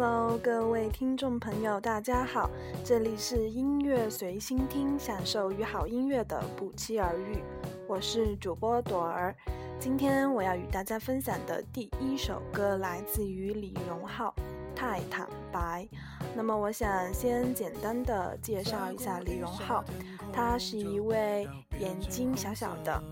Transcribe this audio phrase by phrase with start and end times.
[0.00, 2.48] Hello，各位听众朋友，大家好，
[2.84, 7.42] 这里是音乐随心听，享受与好音乐的不期而遇，
[7.88, 9.34] 我是主播朵儿。
[9.80, 14.32] 今天我要与大家分享的第一首歌来自于李荣浩，
[14.78, 15.84] 《太坦白》。
[16.32, 19.84] 那么我想先简单的介绍一下李荣浩，
[20.32, 21.48] 他是一位
[21.80, 23.02] 眼睛小小的，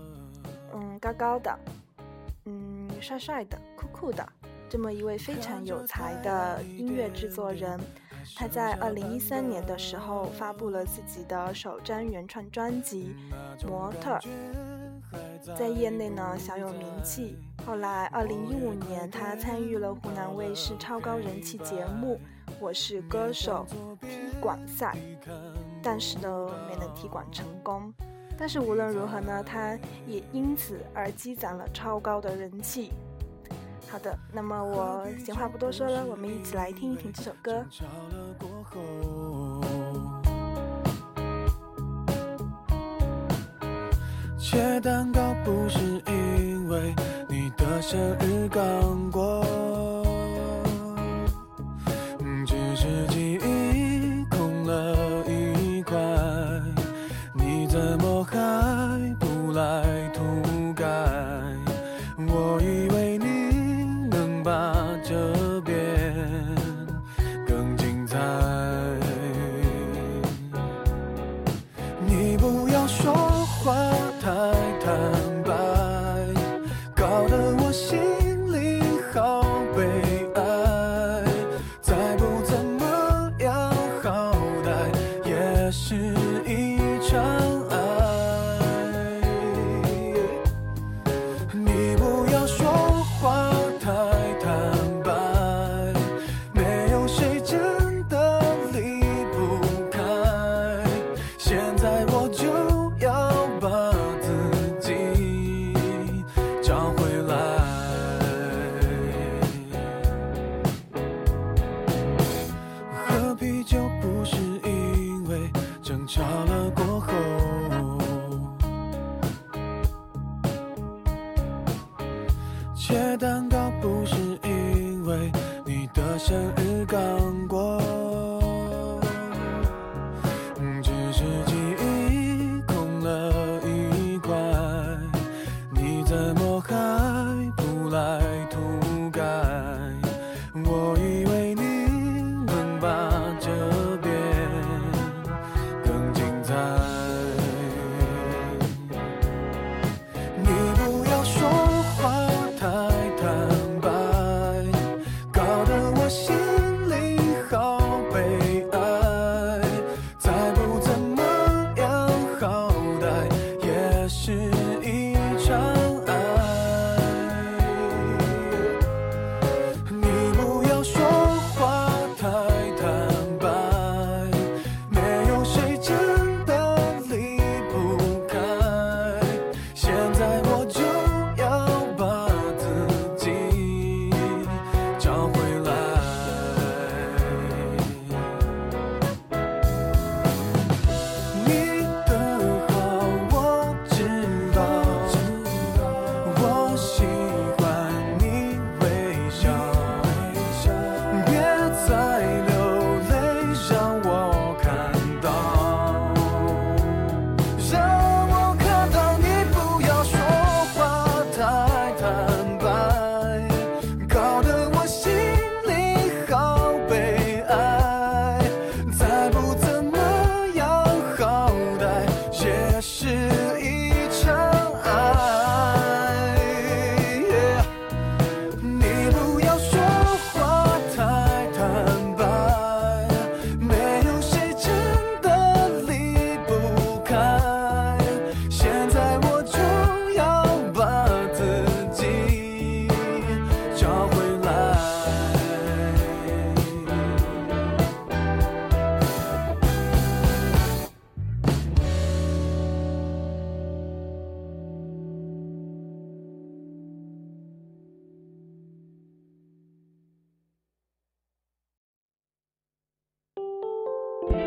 [0.73, 1.59] 嗯，高高的，
[2.45, 4.25] 嗯，帅帅的，酷酷的。
[4.69, 7.79] 这么一位非常有才的音乐制作人，
[8.35, 13.15] 他在二零一三年的时候发布了自己的首张原创专辑
[13.67, 14.19] 《模特》，
[15.57, 17.37] 在业内呢小有名气。
[17.65, 22.19] 后来二零一五年，他参与了湖南卫视超高人气节目
[22.59, 23.65] 《我是歌手》
[24.05, 24.95] 踢馆赛，
[25.81, 27.93] 但是呢没能踢馆成功。
[28.37, 32.91] 但是无论如何呢，他也因此而积攒了超高的人气。
[33.89, 37.65] 好的，那么我闲话不多说了，我们一起来听一听这首歌。
[44.37, 46.95] 切蛋糕不是因为
[47.27, 49.36] 你的生日刚过，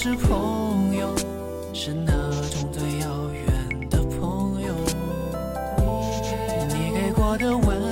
[0.00, 1.12] 是朋友，
[1.74, 2.12] 是那
[2.52, 4.72] 种最遥远的朋友，
[6.68, 7.87] 你给过的温。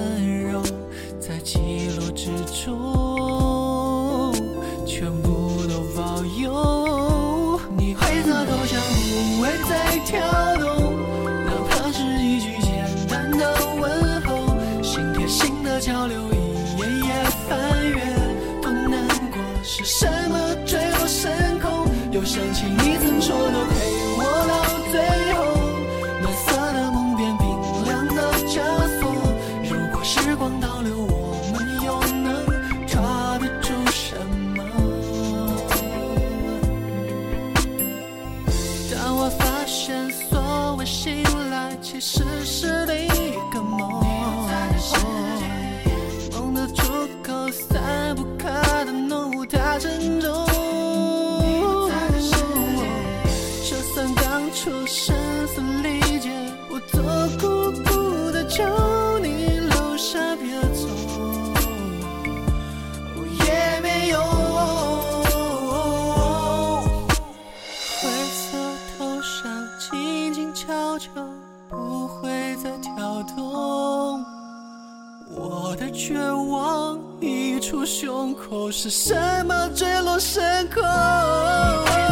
[75.96, 79.14] 绝望溢出胸口，是什
[79.46, 82.05] 么坠落深空？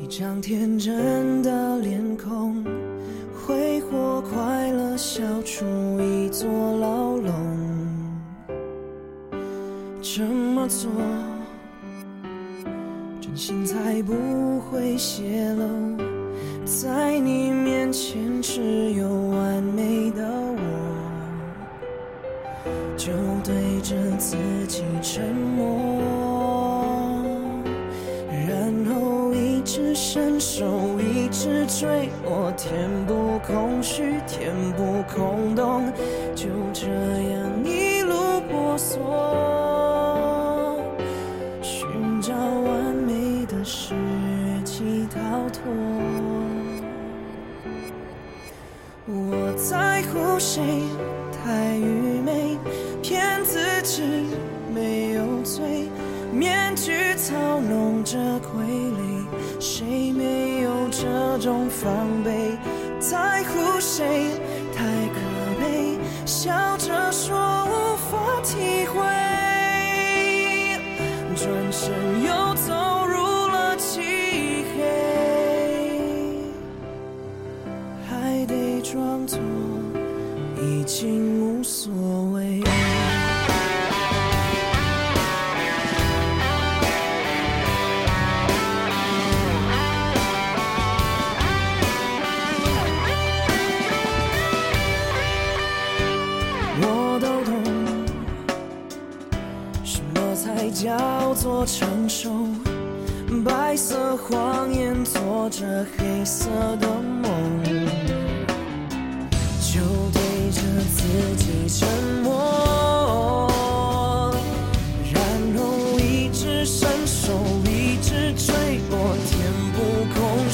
[0.00, 2.64] 一张天真的脸孔
[3.34, 5.64] 挥霍快乐笑出
[6.00, 7.32] 一座牢笼。
[10.00, 10.90] 这么做？
[13.20, 15.64] 真心才不会泄露
[16.64, 20.58] 在你面前只有完美的我
[22.96, 23.12] 就
[23.42, 24.36] 对着自
[24.68, 25.93] 己沉默。
[30.14, 30.64] 伸手
[31.00, 35.92] 一直追我填补空虚填补空洞
[36.36, 36.86] 就这
[37.32, 37.43] 样。
[80.64, 81.92] 已经无所
[82.32, 82.83] 谓。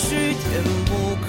[0.00, 1.19] 也许天不。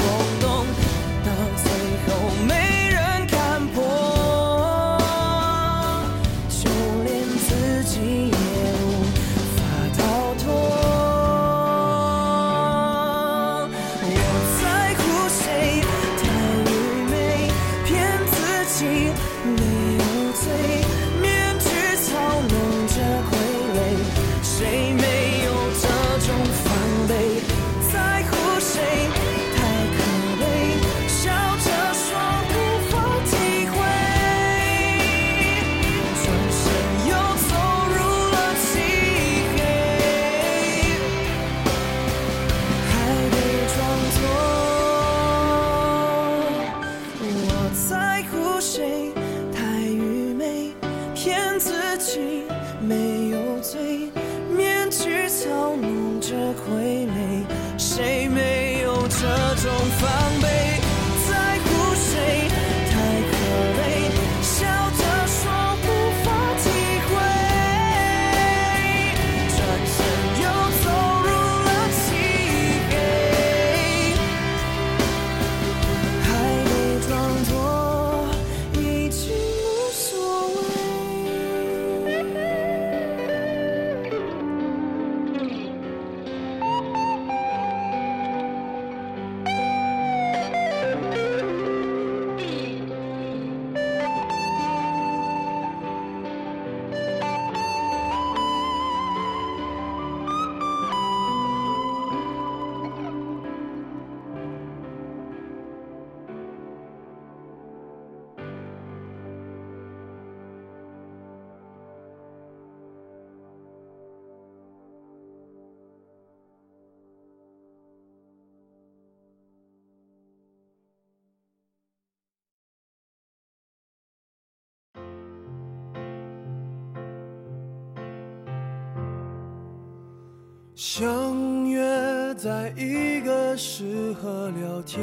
[130.74, 135.02] 相约在一个适合聊天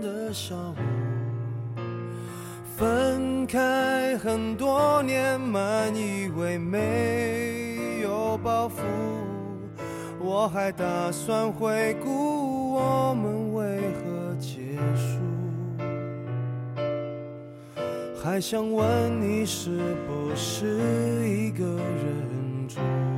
[0.00, 0.76] 的下午
[2.76, 8.74] 分开很多年满以为没有包袱
[10.20, 15.24] 我还打算回顾我们为何结束。
[18.22, 23.13] 还想问你是不是一个人住？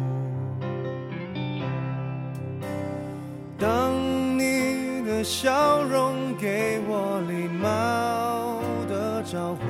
[5.16, 9.62] 的笑容给我礼貌的招呼，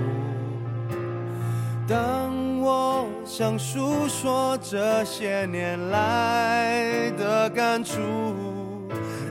[1.86, 8.00] 当我想诉说这些年来的感触，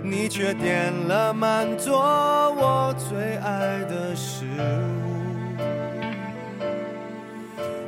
[0.02, 5.12] 你却点了满桌我最爱的食物。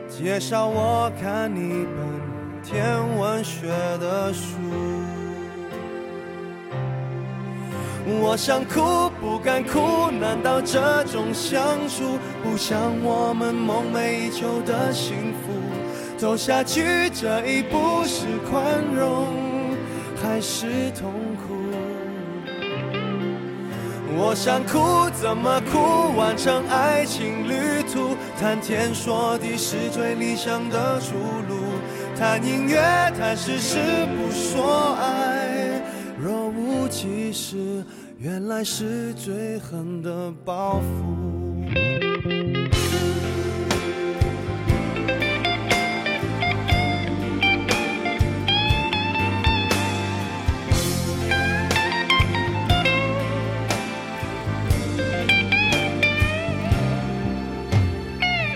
[0.10, 3.70] 介绍我看一本天文学
[4.02, 5.07] 的书。
[8.10, 11.60] 我想哭不敢哭，难道这种相
[11.90, 15.52] 处不像我们梦寐以求的幸福？
[16.18, 19.28] 走下去这一步是宽容
[20.22, 21.54] 还是痛苦？
[24.20, 26.18] 我想哭怎么哭？
[26.18, 31.14] 完成爱情旅途，谈天说地是最理想的出
[31.50, 31.56] 路。
[32.18, 32.80] 谈音乐，
[33.20, 33.78] 谈事，
[34.16, 35.27] 不说爱。
[37.40, 37.84] 是，
[38.18, 40.88] 原来是最狠的报复。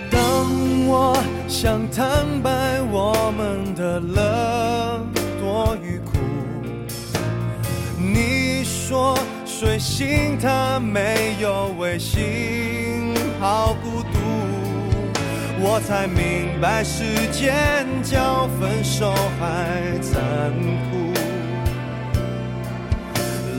[0.10, 1.16] 当我
[1.48, 4.00] 想坦白我们的
[8.92, 14.20] 说睡醒它没有微信，好孤独。
[15.62, 20.52] 我才明白时间较分手还残
[20.90, 21.14] 酷。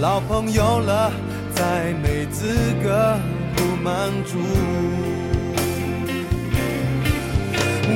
[0.02, 1.10] 老朋友了，
[1.54, 2.52] 再没资
[2.84, 3.16] 格
[3.56, 4.36] 不满足。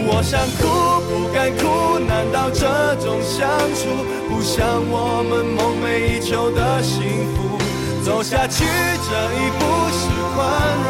[0.08, 0.62] 我想哭
[1.08, 2.62] 不敢哭，难道这
[3.04, 7.02] 种相处不像我们梦寐以求的幸
[7.34, 7.58] 福？
[8.04, 9.60] 走下去这一步
[9.90, 10.38] 是宽
[10.86, 10.88] 容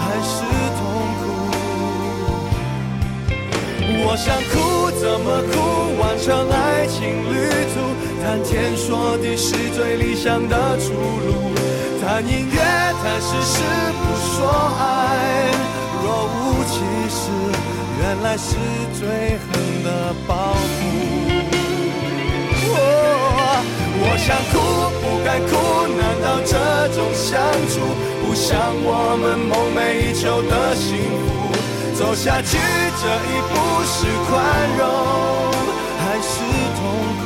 [0.00, 0.40] 还是
[0.80, 0.80] 痛
[1.20, 1.22] 苦？
[4.02, 5.54] 我想哭怎么哭？
[6.00, 6.98] 完成爱情
[7.28, 7.36] 旅
[7.74, 7.76] 途，
[8.24, 11.52] 谈天说地是最理想的出路。
[12.00, 12.58] 谈音乐，
[13.02, 13.60] 谈事实，
[13.92, 14.48] 不说
[14.80, 15.52] 爱。
[16.02, 16.64] 若无，
[18.10, 18.56] 原来是
[18.98, 19.06] 最
[19.38, 19.46] 狠
[19.84, 20.66] 的报复。
[24.02, 24.58] 我想哭
[24.98, 25.52] 不敢哭，
[25.94, 26.52] 难道这
[26.92, 27.38] 种相
[27.70, 27.78] 处
[28.20, 28.50] 不像
[28.82, 31.54] 我们梦寐以求的幸福？
[31.94, 33.54] 走下去这一步
[33.86, 33.94] 是
[34.26, 34.28] 宽
[34.76, 34.82] 容
[36.02, 36.34] 还是
[36.74, 36.82] 痛
[37.22, 37.24] 苦？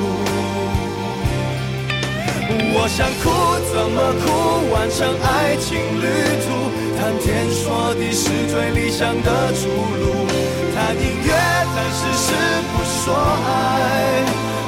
[2.76, 3.24] 我想哭
[3.72, 4.68] 怎么哭？
[4.70, 6.04] 完成爱情旅
[6.44, 6.46] 途，
[7.00, 9.64] 谈天说地是最理想的出
[9.98, 10.28] 路。
[10.84, 12.28] 谈音乐，谈事实，
[12.70, 13.48] 不说爱。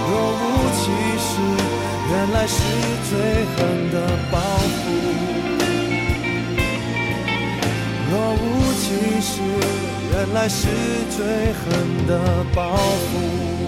[0.08, 0.80] 若无其
[1.20, 1.28] 事，
[2.10, 2.56] 原来是
[3.10, 3.12] 最
[3.52, 3.56] 狠
[3.92, 3.94] 的
[4.32, 4.34] 报
[4.78, 4.80] 复。
[8.10, 8.42] 若无
[8.80, 8.86] 其
[9.20, 9.30] 事，
[10.10, 10.66] 原来是
[11.14, 11.18] 最
[11.52, 12.10] 狠的
[12.54, 13.65] 报复。